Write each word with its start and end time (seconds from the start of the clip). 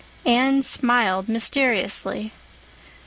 Anne 0.25 0.63
smiled 0.63 1.29
mysteriously. 1.29 2.31